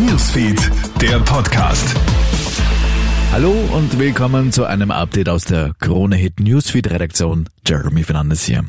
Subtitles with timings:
[0.00, 1.94] Newsfeed, der Podcast.
[3.32, 7.48] Hallo und willkommen zu einem Update aus der Krone Hit Newsfeed Redaktion.
[7.66, 8.64] Jeremy Fernandes hier.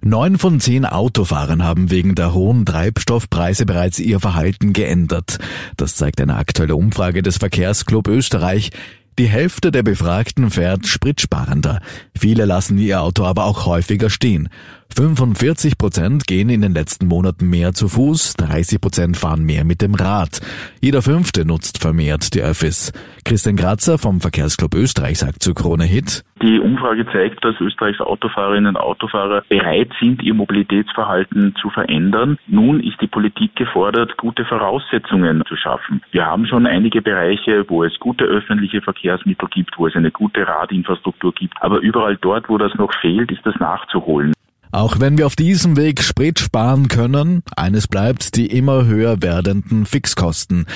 [0.00, 5.38] Neun von zehn Autofahrern haben wegen der hohen Treibstoffpreise bereits ihr Verhalten geändert.
[5.76, 8.70] Das zeigt eine aktuelle Umfrage des Verkehrsclub Österreich.
[9.18, 11.80] Die Hälfte der Befragten fährt spritsparender.
[12.20, 14.50] Viele lassen ihr Auto aber auch häufiger stehen.
[14.94, 19.80] 45 Prozent gehen in den letzten Monaten mehr zu Fuß, 30 Prozent fahren mehr mit
[19.80, 20.40] dem Rad.
[20.82, 22.92] Jeder Fünfte nutzt vermehrt die Öffis.
[23.24, 26.24] Christian Grazer vom Verkehrsclub Österreich sagt zu Krone Hit.
[26.42, 32.38] Die Umfrage zeigt, dass Österreichs Autofahrerinnen und Autofahrer bereit sind, ihr Mobilitätsverhalten zu verändern.
[32.46, 36.00] Nun ist die Politik gefordert, gute Voraussetzungen zu schaffen.
[36.12, 40.48] Wir haben schon einige Bereiche, wo es gute öffentliche Verkehrsmittel gibt, wo es eine gute
[40.48, 41.54] Radinfrastruktur gibt.
[41.60, 44.32] Aber überall dort, wo das noch fehlt, ist das nachzuholen.
[44.72, 49.84] Auch wenn wir auf diesem Weg Sprit sparen können, eines bleibt die immer höher werdenden
[49.84, 50.66] Fixkosten.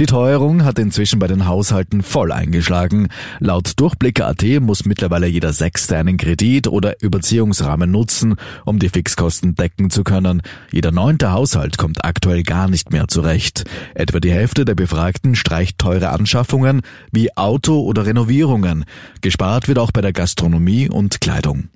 [0.00, 3.08] Die Teuerung hat inzwischen bei den Haushalten voll eingeschlagen.
[3.38, 9.88] Laut Durchblicker.at muss mittlerweile jeder Sechste einen Kredit oder Überziehungsrahmen nutzen, um die Fixkosten decken
[9.90, 10.42] zu können.
[10.72, 13.64] Jeder neunte Haushalt kommt aktuell gar nicht mehr zurecht.
[13.94, 16.82] Etwa die Hälfte der Befragten streicht teure Anschaffungen
[17.12, 18.84] wie Auto oder Renovierungen.
[19.20, 21.68] Gespart wird auch bei der Gastronomie und Kleidung.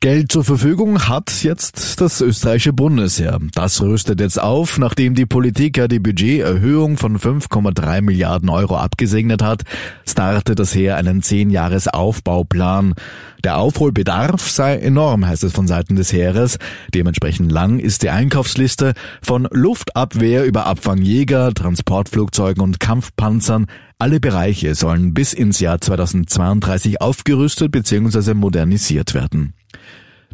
[0.00, 3.38] Geld zur Verfügung hat jetzt das österreichische Bundesheer.
[3.54, 9.42] Das rüstet jetzt auf, nachdem die Politik ja die Budgeterhöhung von 5,3 Milliarden Euro abgesegnet
[9.42, 9.62] hat,
[10.06, 12.94] startet das Heer einen 10-Jahres-Aufbauplan.
[13.42, 16.58] Der Aufholbedarf sei enorm, heißt es von Seiten des Heeres.
[16.94, 18.92] Dementsprechend lang ist die Einkaufsliste
[19.22, 23.66] von Luftabwehr über Abfangjäger, Transportflugzeugen und Kampfpanzern
[23.98, 28.34] alle Bereiche sollen bis ins Jahr 2032 aufgerüstet bzw.
[28.34, 29.54] modernisiert werden.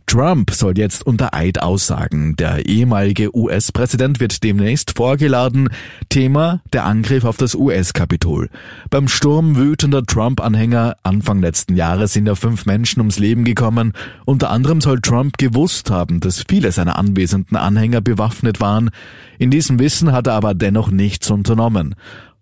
[0.06, 2.34] Trump soll jetzt unter Eid aussagen.
[2.36, 5.68] Der ehemalige US-Präsident wird demnächst vorgeladen.
[6.08, 8.50] Thema der Angriff auf das US-Kapitol.
[8.90, 13.92] Beim Sturm wütender Trump-Anhänger Anfang letzten Jahres sind ja fünf Menschen ums Leben gekommen.
[14.24, 18.90] Unter anderem soll Trump gewusst haben, dass viele seiner anwesenden Anhänger bewaffnet waren.
[19.39, 21.94] In diesem Wissen hat er aber dennoch nichts unternommen.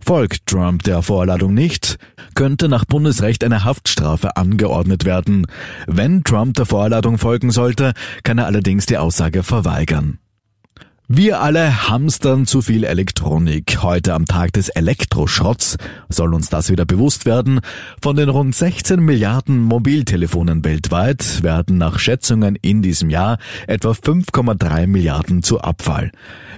[0.05, 1.99] Folgt Trump der Vorladung nicht,
[2.34, 5.47] könnte nach Bundesrecht eine Haftstrafe angeordnet werden.
[5.87, 10.19] Wenn Trump der Vorladung folgen sollte, kann er allerdings die Aussage verweigern.
[11.12, 13.82] Wir alle hamstern zu viel Elektronik.
[13.82, 15.76] Heute am Tag des Elektroschrotts
[16.09, 17.62] soll uns das wieder bewusst werden.
[18.00, 24.87] Von den rund 16 Milliarden Mobiltelefonen weltweit werden nach Schätzungen in diesem Jahr etwa 5,3
[24.87, 26.12] Milliarden zu Abfall.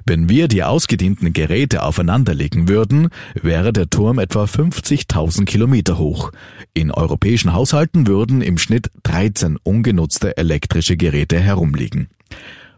[0.05, 6.31] Wenn wir die ausgedienten Geräte aufeinanderlegen würden, wäre der Turm etwa 50.000 Kilometer hoch.
[6.75, 12.11] In europäischen Haushalten würden im Schnitt 13 ungenutzte elektrische Geräte herumliegen.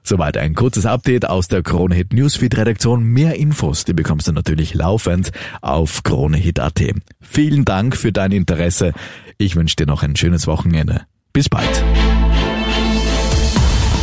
[0.06, 3.02] Soweit ein kurzes Update aus der Kronehit Newsfeed Redaktion.
[3.04, 5.32] Mehr Infos, die bekommst du natürlich laufend
[5.62, 6.82] auf kronehit.at.
[7.22, 8.92] Vielen Dank für dein Interesse.
[9.38, 11.06] Ich wünsche dir noch ein schönes Wochenende.
[11.32, 11.82] Bis bald.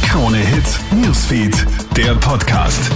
[0.01, 2.91] Krone Hit Newsfeed, der Podcast.